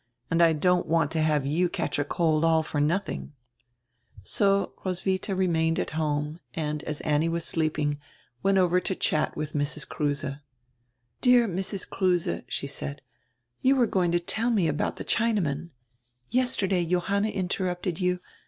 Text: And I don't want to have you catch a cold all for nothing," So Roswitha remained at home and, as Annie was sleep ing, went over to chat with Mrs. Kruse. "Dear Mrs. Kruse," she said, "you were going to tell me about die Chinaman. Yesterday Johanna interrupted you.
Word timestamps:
And 0.31 0.41
I 0.41 0.53
don't 0.53 0.87
want 0.87 1.11
to 1.11 1.21
have 1.21 1.45
you 1.45 1.69
catch 1.69 1.99
a 1.99 2.03
cold 2.03 2.43
all 2.43 2.63
for 2.63 2.81
nothing," 2.81 3.33
So 4.23 4.73
Roswitha 4.83 5.35
remained 5.35 5.77
at 5.77 5.91
home 5.91 6.39
and, 6.55 6.81
as 6.85 7.01
Annie 7.01 7.29
was 7.29 7.45
sleep 7.45 7.77
ing, 7.77 7.99
went 8.41 8.57
over 8.57 8.79
to 8.79 8.95
chat 8.95 9.37
with 9.37 9.53
Mrs. 9.53 9.87
Kruse. 9.87 10.25
"Dear 11.21 11.47
Mrs. 11.47 11.87
Kruse," 11.87 12.41
she 12.47 12.65
said, 12.65 13.03
"you 13.61 13.75
were 13.75 13.85
going 13.85 14.11
to 14.11 14.19
tell 14.19 14.49
me 14.49 14.67
about 14.67 14.97
die 14.97 15.03
Chinaman. 15.03 15.69
Yesterday 16.31 16.83
Johanna 16.83 17.29
interrupted 17.29 17.99
you. 17.99 18.19